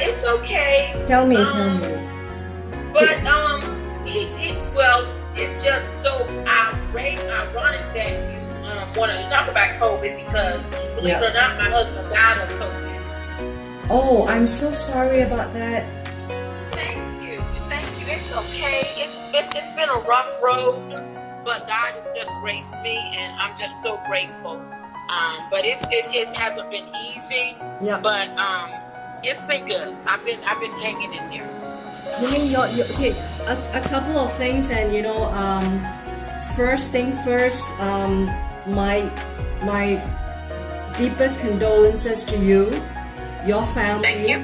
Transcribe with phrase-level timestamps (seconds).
[0.00, 1.04] it's okay.
[1.06, 2.92] Tell me, um, tell me.
[2.92, 3.60] But um,
[4.04, 9.80] he, he well, it's just so irate, ironic that you um wanted to talk about
[9.80, 10.62] COVID because
[10.94, 11.22] believe yeah.
[11.22, 13.86] it or not, my husband died of COVID.
[13.90, 15.84] Oh, I'm so sorry about that.
[16.72, 18.06] Thank you, thank you.
[18.06, 18.82] It's okay.
[18.96, 20.90] It's it's, it's been a rough road,
[21.44, 24.62] but God has just graced me, and I'm just so grateful.
[25.10, 27.56] Um, but it, it, it hasn't been easy.
[27.82, 27.98] Yeah.
[28.00, 28.70] But um,
[29.22, 29.96] it's been good.
[30.06, 31.48] I've been I've been hanging in there.
[32.20, 33.12] You mean your, your okay?
[33.46, 35.80] A, a couple of things, and you know, um,
[36.56, 38.26] first thing first, um,
[38.66, 39.08] my
[39.62, 40.00] my
[40.96, 42.70] deepest condolences to you,
[43.46, 44.04] your family.
[44.04, 44.38] Thank you.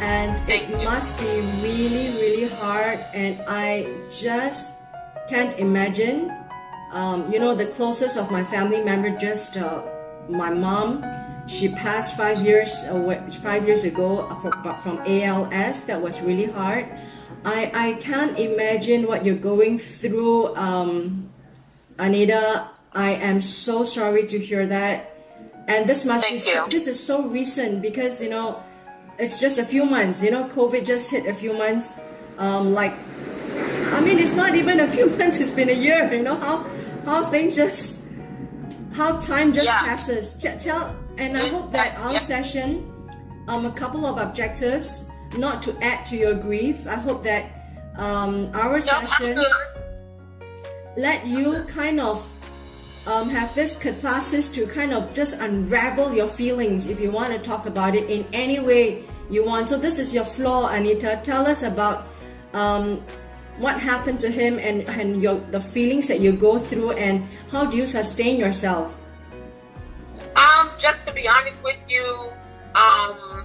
[0.00, 0.84] And Thank it you.
[0.84, 4.72] must be really, really hard, and I just
[5.28, 6.32] can't imagine
[6.92, 9.82] um, you know, the closest of my family member, just uh,
[10.28, 11.02] my mom.
[11.46, 15.82] She passed five years away, five years ago from, from ALS.
[15.82, 16.86] That was really hard.
[17.44, 21.30] I I can't imagine what you're going through, um,
[21.98, 22.68] Anita.
[22.92, 25.16] I am so sorry to hear that.
[25.68, 26.66] And this must Thank be you.
[26.68, 28.62] this is so recent because you know
[29.18, 30.22] it's just a few months.
[30.22, 31.92] You know, COVID just hit a few months.
[32.38, 32.94] Um, like
[33.92, 35.38] I mean, it's not even a few months.
[35.38, 36.12] It's been a year.
[36.12, 36.66] You know how
[37.04, 37.98] how things just
[38.92, 39.80] how time just Yeah.
[39.80, 40.34] passes.
[40.36, 42.90] Ch- Tell and I hope that our session,
[43.46, 45.04] um, a couple of objectives,
[45.36, 46.86] not to add to your grief.
[46.86, 49.38] I hope that um, our No, session
[50.96, 52.26] let you kind of
[53.06, 57.38] um, have this catharsis to kind of just unravel your feelings if you want to
[57.38, 59.68] talk about it in any way you want.
[59.68, 61.20] So this is your floor, Anita.
[61.22, 62.08] Tell us about
[62.52, 63.04] um,
[63.58, 67.66] what happened to him and, and your the feelings that you go through and how
[67.66, 68.96] do you sustain yourself?
[70.80, 72.30] Just to be honest with you,
[72.74, 73.44] um,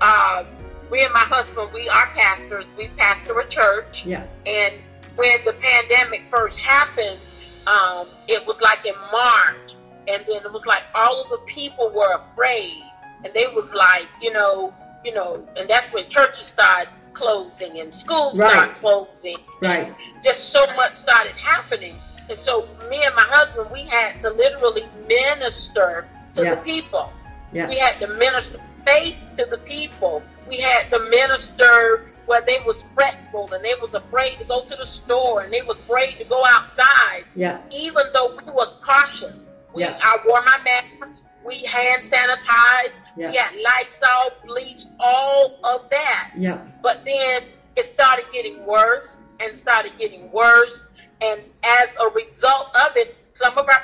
[0.00, 0.44] uh,
[0.90, 2.68] me and my husband, we are pastors.
[2.76, 4.04] We pastor a church.
[4.04, 4.26] Yeah.
[4.44, 4.74] And
[5.14, 7.20] when the pandemic first happened,
[7.66, 9.74] um, it was like in March,
[10.08, 12.82] and then it was like all of the people were afraid,
[13.24, 14.74] and they was like, you know,
[15.04, 18.50] you know, and that's when churches started closing and schools Right.
[18.50, 19.36] started closing.
[19.62, 19.94] Right.
[20.22, 21.94] Just so much started happening,
[22.28, 26.54] and so me and my husband, we had to literally minister to Yeah.
[26.56, 27.12] the people.
[27.52, 27.68] Yeah.
[27.68, 30.22] We had to minister faith to the people.
[30.48, 34.76] We had to minister where they was fretful and they was afraid to go to
[34.76, 37.58] the store and they was afraid to go outside, Yeah.
[37.70, 39.42] even though we was cautious.
[39.74, 39.98] We, Yeah.
[40.00, 41.24] I wore my mask.
[41.44, 42.94] We hand sanitized.
[43.16, 43.30] Yeah.
[43.30, 46.30] We had Lysol, bleach, all of that.
[46.36, 46.58] Yeah.
[46.82, 47.42] But then
[47.76, 50.84] it started getting worse and started getting worse.
[51.20, 53.82] And as a result of it, some of our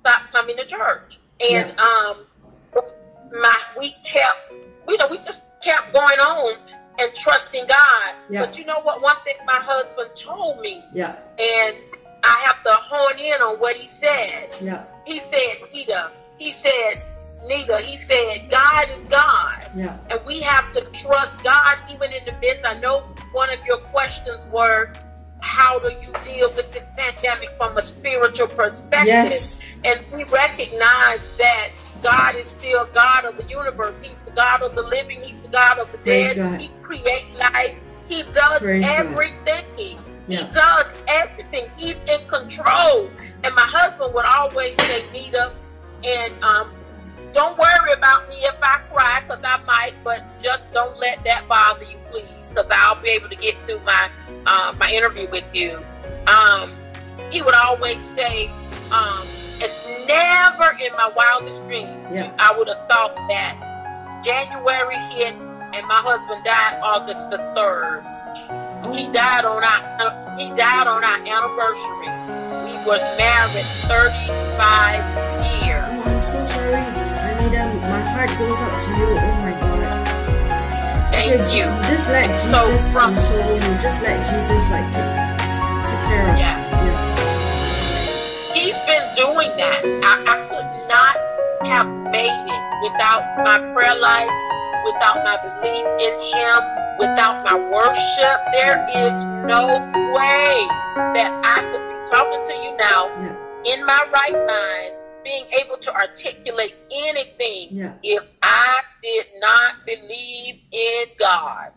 [0.00, 1.18] stopped coming to church.
[1.50, 2.26] And um,
[3.40, 4.52] my we kept,
[4.88, 6.58] you know, we just kept going on
[6.98, 8.14] and trusting God.
[8.30, 8.44] Yeah.
[8.44, 9.00] But you know what?
[9.02, 11.16] One thing my husband told me, Yeah.
[11.38, 11.76] and
[12.22, 14.50] I have to hone in on what he said.
[14.60, 14.84] Yeah.
[15.06, 15.38] He said,
[15.72, 17.00] Nita, he said,
[17.46, 19.70] Nita, he said, God is God.
[19.74, 19.96] Yeah.
[20.10, 22.64] And we have to trust God even in the midst.
[22.64, 23.00] I know
[23.32, 24.92] one of your questions were,
[25.42, 29.06] how do you deal with this pandemic from a spiritual perspective?
[29.06, 29.60] Yes.
[29.84, 31.70] And we recognize that
[32.02, 33.96] God is still God of the universe.
[34.00, 35.20] He's the God of the living.
[35.20, 36.36] He's the God of the Praise dead.
[36.36, 36.60] God.
[36.60, 37.74] He creates life.
[38.08, 39.98] He does Praise everything.
[40.28, 41.66] He does everything.
[41.76, 43.10] He's in control.
[43.44, 45.52] And my husband would always say, Nita,
[46.04, 46.70] and um,
[47.32, 51.46] don't worry about me if I cry, because I might, but just don't let that
[51.48, 54.10] bother you, please, because I'll be able to get through my
[54.46, 55.80] uh, my interview with you.
[56.26, 56.76] Um,
[57.30, 58.48] he would always say,
[58.90, 59.26] um,
[59.62, 59.72] and
[60.06, 62.32] never in my wildest dreams, Yeah.
[62.38, 68.04] I would have thought that January hit and my husband died August the third.
[68.94, 72.10] He died on our he died on our anniversary.
[72.66, 75.91] We were married 35 years.
[78.22, 79.06] Heart goes out to you.
[79.18, 80.08] Oh my God.
[81.12, 81.66] Thank Okay, you.
[81.90, 83.70] Just let So Jesus from- console you.
[83.82, 85.14] Just let Jesus like take,
[85.90, 86.56] take care of Yeah.
[86.86, 86.92] you.
[88.54, 89.80] He's been doing that.
[90.06, 91.16] I, I could not
[91.66, 94.30] have made it without my prayer life,
[94.86, 96.60] without my belief in Him,
[96.98, 98.38] without my worship.
[98.52, 99.18] There is
[99.50, 99.66] no
[100.14, 100.54] way
[101.18, 103.74] that I could be talking to you now Yeah.
[103.74, 104.92] in my right mind,
[105.24, 107.94] being able to articulate anything Yeah.
[108.02, 111.72] if I did not believe in God.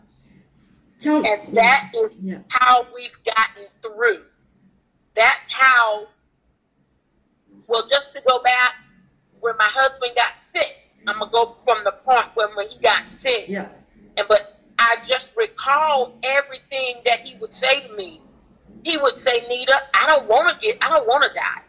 [0.98, 2.38] Tell And that is Yeah.
[2.48, 4.24] how we've gotten through.
[5.14, 6.06] That's how,
[7.66, 8.74] well, just to go back,
[9.40, 10.74] when my husband got sick,
[11.06, 13.44] I'm going to go from the point when, when he got sick.
[13.48, 13.68] Yeah.
[14.16, 18.20] And but I just recall everything that he would say to me.
[18.84, 21.62] He would say, Nita, I don't want to get, I don't want to die.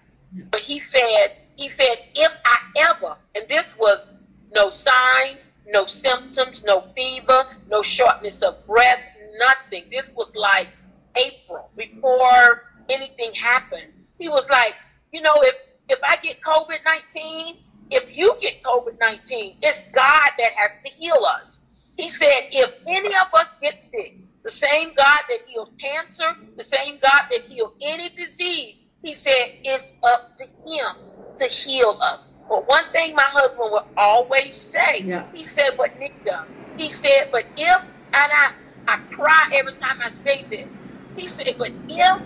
[0.52, 2.58] But he said, he said, if I
[2.90, 4.10] ever, and this was
[4.54, 9.02] no signs, no symptoms, no fever, no shortness of breath,
[9.40, 9.86] nothing.
[9.92, 10.68] This was like
[11.16, 13.92] April before anything happened.
[14.20, 14.74] He was like,
[15.12, 15.56] you know, if
[15.90, 17.58] if I get COVID nineteen,
[17.90, 21.60] if you get COVID nineteen, it's God that has to heal us.
[21.98, 26.64] He said, if any of us get sick, the same God that healed cancer, the
[26.64, 32.28] same God that healed any disease, he said, it's up to him to heal us.
[32.50, 35.26] But one thing my husband would always say, yeah.
[35.34, 36.46] he said, but Nita,
[36.78, 38.52] he said, but if, and I,
[38.88, 40.78] I cry every time I say this,
[41.16, 42.22] he said, but if,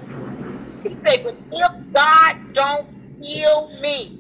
[0.84, 2.88] he said, but if God don't
[3.22, 4.18] heal me,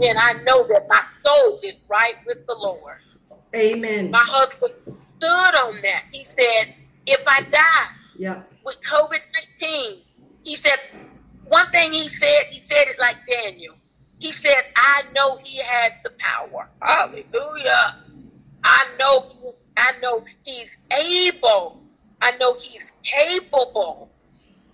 [0.00, 2.98] then I know that my soul is right with the Lord.
[3.54, 4.10] Amen.
[4.10, 4.74] My husband
[5.18, 6.04] stood on that.
[6.12, 6.74] He said,
[7.06, 7.86] if I die
[8.16, 8.42] yeah.
[8.64, 9.20] with COVID
[9.60, 9.98] 19,
[10.42, 10.78] he said,
[11.48, 13.74] one thing he said, he said it like Daniel.
[14.18, 16.68] He said, I know he has the power.
[16.82, 17.96] Hallelujah.
[18.64, 21.82] I know, I know he's able.
[22.20, 24.10] I know he's capable.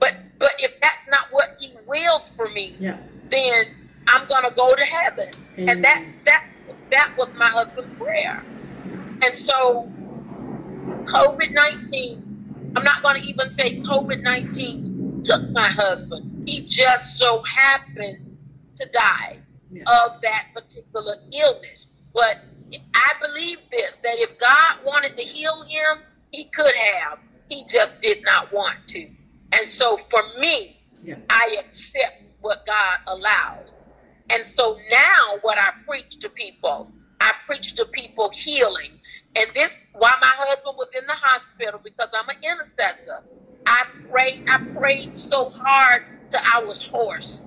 [0.01, 2.99] But but if that's not what he wills for me, yeah.
[3.31, 3.75] then
[4.09, 5.29] I'm gonna go to heaven.
[5.59, 5.69] Amen.
[5.69, 6.47] And that that
[6.91, 8.43] that was my husband's prayer.
[9.23, 9.91] And so
[11.05, 14.94] COVID nineteen, I'm not gonna even say COVID nineteen
[15.25, 16.49] took my husband.
[16.49, 18.37] He just so happened
[18.77, 19.39] to die
[19.71, 19.83] yeah.
[19.83, 21.87] of that particular illness.
[22.13, 22.37] But
[22.95, 27.19] I believe this that if God wanted to heal him, he could have.
[27.49, 29.09] He just did not want to.
[29.53, 31.17] And so for me, yeah.
[31.29, 33.75] I accept what God allows.
[34.31, 38.93] And so now what I preach to people, I preach to people healing.
[39.37, 43.23] And this while my husband was in the hospital because I'm an intercessor.
[43.67, 47.45] I prayed, I prayed so hard till I was hoarse.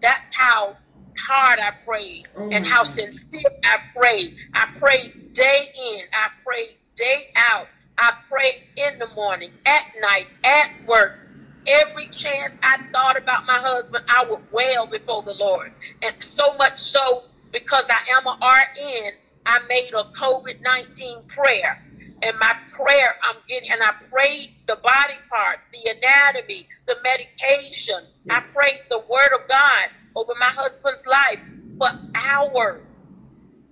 [0.00, 0.76] That's how
[1.18, 4.36] hard I prayed oh and how sincere I prayed.
[4.54, 7.66] I prayed day in, I prayed day out.
[7.98, 11.18] I prayed in the morning, at night, at work.
[11.66, 15.72] Every chance I thought about my husband, I would wail before the Lord.
[16.02, 19.12] And so much so, because I am a RN,
[19.44, 21.84] I made a COVID 19 prayer.
[22.22, 28.00] And my prayer, I'm getting, and I prayed the body parts, the anatomy, the medication.
[28.28, 31.38] I prayed the word of God over my husband's life
[31.78, 32.82] for hours.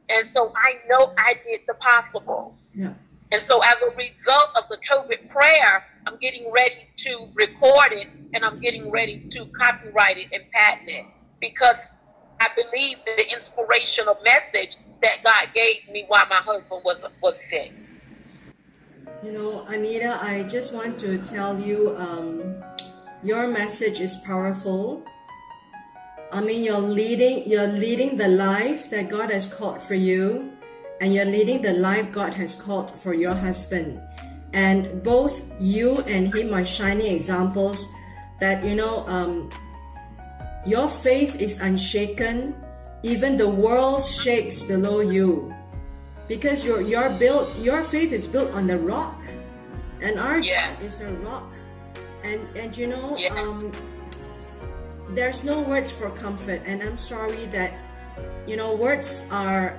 [0.09, 2.57] And so I know I did the possible.
[2.75, 2.95] Yeah.
[3.33, 8.07] And so as a result of the COVID prayer, I'm getting ready to record it
[8.33, 11.05] and I'm getting ready to copyright it and patent it
[11.41, 11.79] because
[12.38, 17.73] I believe the inspirational message that God gave me while my husband was was sick.
[19.23, 22.63] You know, Anita, I just want to tell you um,
[23.23, 25.05] your message is powerful.
[26.33, 30.53] I mean, you're leading you're leading the life that God has called for you
[31.01, 34.01] and you're leading the life God has called for your husband.
[34.53, 37.89] And both you and him are shining examples
[38.41, 39.51] that, you know, um,
[40.67, 42.55] your faith is unshaken.
[43.03, 45.55] Even the world shakes below you.
[46.28, 49.25] Because your your built your faith is built on the rock.
[50.00, 50.80] And our yes.
[50.80, 51.52] God is a rock.
[52.25, 53.33] And and you know, yes.
[53.37, 53.73] um,
[55.11, 56.62] there's no words for comfort.
[56.66, 57.73] And I'm sorry that
[58.47, 59.78] you know words are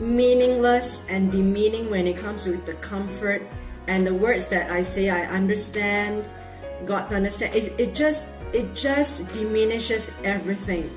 [0.00, 3.42] meaningless and demeaning when it comes to the comfort
[3.86, 6.28] and the words that I say I understand,
[6.86, 7.54] God to understand.
[7.54, 10.90] It, it just it just diminishes everything.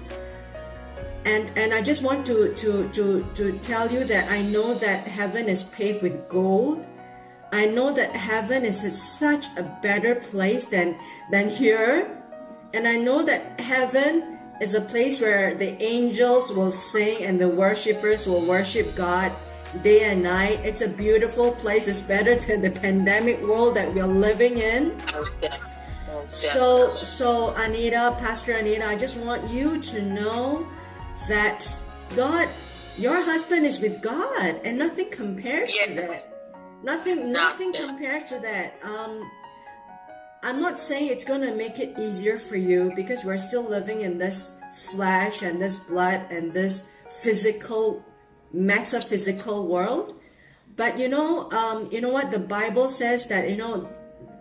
[1.26, 5.08] And and I just want to to to to tell you that I know that
[5.08, 6.86] heaven is paved with gold.
[7.52, 10.98] I know that heaven is a, such a better place than
[11.32, 12.22] than here.
[12.74, 17.50] And I know that heaven is a place where the angels will sing and the
[17.50, 19.32] worshippers will worship God
[19.82, 20.60] day and night.
[20.64, 21.88] It's a beautiful place.
[21.88, 24.96] It's better than the pandemic world that we're living in.
[26.28, 30.68] So, so Anita, Pastor Anita, I just want you to know
[31.28, 31.68] that
[32.16, 32.48] God,
[32.98, 35.88] your husband is with God, and nothing compares yes.
[35.88, 36.32] to that.
[36.84, 38.80] Nothing, nothing compares to that.
[38.84, 39.30] Um,
[40.44, 44.02] I'm not saying it's going to make it easier for you because we're still living
[44.02, 44.52] in this
[44.92, 46.84] flesh and this blood and this
[47.22, 48.06] physical,
[48.54, 50.20] metaphysical world.
[50.76, 53.90] But you know, um, you know what the Bible says that you know,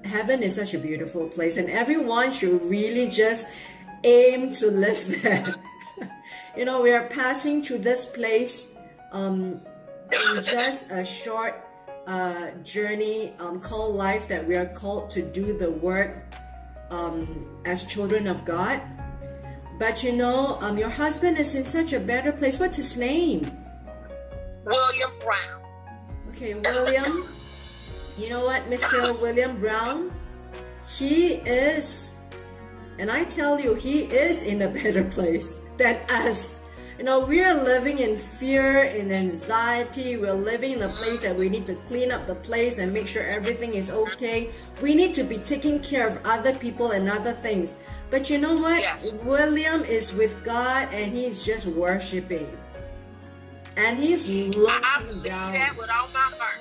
[0.04, 3.46] heaven is such a beautiful place, and everyone should really just
[4.02, 5.54] aim to live there.
[6.56, 8.68] You know, we are passing through this place
[9.12, 9.61] um,
[10.12, 11.61] in just a short
[12.06, 16.34] uh, journey um, called life that we are called to do the work
[16.90, 18.80] um, as children of God.
[19.78, 22.61] But you know, um, your husband is in such a better place.
[22.61, 23.40] What's his name?
[24.64, 25.62] William Brown.
[26.30, 27.28] Okay, William.
[28.18, 29.20] you know what, Mr.
[29.20, 30.12] William Brown?
[30.88, 32.13] He is,
[32.98, 36.60] and I tell you, he is in a better place than us.
[36.98, 40.16] You know, we are living in fear, in anxiety.
[40.16, 43.08] We're living in a place that we need to clean up the place and make
[43.08, 44.50] sure everything is okay.
[44.80, 47.74] We need to be taking care of other people and other things.
[48.10, 48.80] But you know what?
[48.80, 49.12] Yes.
[49.24, 52.46] William is with God and he's just worshiping.
[53.76, 55.52] And he's looking down.
[55.52, 56.60] that with all my heart.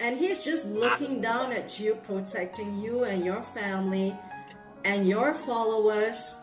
[0.00, 4.16] And he's just looking down at you, protecting you and your family
[4.84, 6.38] and your followers.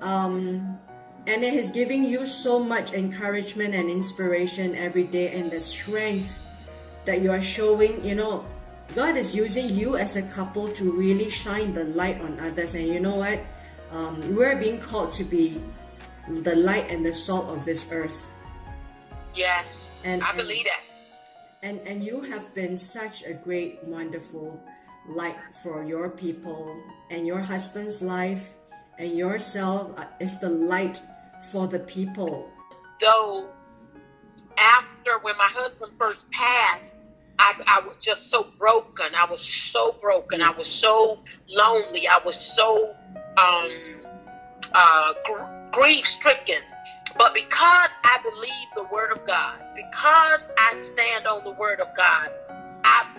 [0.00, 0.78] Um,
[1.26, 6.38] and it is giving you so much encouragement and inspiration every day and the strength
[7.04, 8.04] that you are showing.
[8.04, 8.44] You know,
[8.94, 12.74] God is using you as a couple to really shine the light on others.
[12.74, 13.38] And you know what?
[13.92, 15.62] Um, we're being called to be
[16.28, 18.26] the light and the salt of this earth.
[19.34, 19.88] Yes.
[20.04, 20.80] And- I and- believe that.
[21.62, 24.58] and and you have been such a great wonderful
[25.08, 26.76] light for your people
[27.10, 28.54] and your husband's life
[28.98, 31.00] and yourself uh, is the light
[31.50, 32.48] for the people
[33.00, 33.48] So
[34.58, 36.94] after when my husband first passed,
[37.38, 39.06] I, I was just so broken.
[39.16, 40.40] I was so broken.
[40.40, 41.18] I was so
[41.48, 42.06] lonely.
[42.06, 42.94] I was so
[43.38, 43.70] um,
[44.72, 46.62] uh, gr- grief stricken.
[47.18, 51.88] But because I believe the word of God, because I stand on the word of
[51.96, 52.28] God,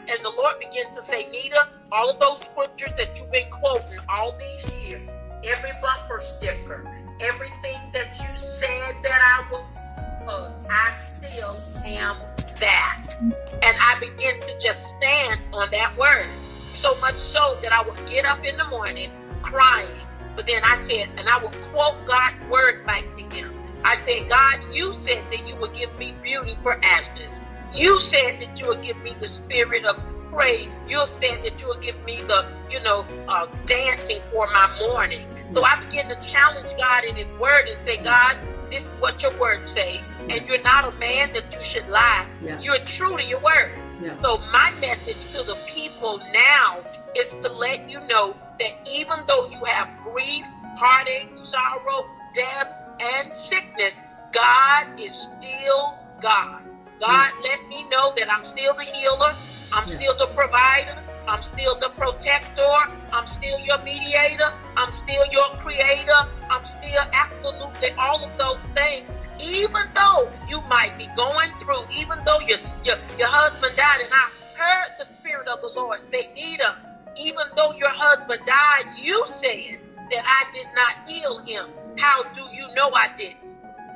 [0.10, 4.00] and the Lord began to say, Nita, all of those scriptures that you've been quoting
[4.10, 5.10] all these years,
[5.44, 6.86] every bumper sticker,
[7.22, 12.18] everything that you said that I was, I still am
[12.60, 13.16] that.
[13.22, 16.28] And I began to just stand on that word.
[16.72, 19.92] So much so that I would get up in the morning crying.
[20.36, 23.54] But then I said, and I would quote God's word back to him.
[23.86, 27.38] I said, God, you said that you would give me beauty for ashes.
[27.74, 29.98] You said that you would give me the spirit of
[30.32, 30.70] praise.
[30.88, 35.28] You said that you would give me the, you know, uh, dancing for my mourning.
[35.54, 38.36] So I began to challenge God in His Word and say, God,
[38.70, 42.28] this is what your Word say, and you're not a man that you should lie.
[42.42, 42.60] Yeah.
[42.60, 43.78] You're true to your Word.
[44.02, 46.84] yeah So my message to the people now
[47.16, 52.68] is to let you know that even though you have grief, heartache, sorrow, death,
[53.00, 54.00] and sickness,
[54.32, 56.64] God is still God.
[57.04, 59.36] God let me know that I'm still the healer,
[59.74, 62.76] I'm still the provider, I'm still the protector,
[63.12, 69.10] I'm still your mediator, I'm still your creator, I'm still absolutely all of those things.
[69.38, 74.14] Even though you might be going through, even though your, your, your husband died, and
[74.14, 76.78] I heard the Spirit of the Lord say, Nita,
[77.18, 81.66] even though your husband died, you said that I did not heal him.
[81.98, 83.44] How do you know I didn't?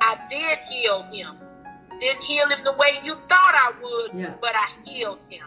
[0.02, 1.38] I did heal him.
[2.00, 4.34] Didn't heal him the way you thought I would, Yeah.
[4.40, 5.46] but I healed him.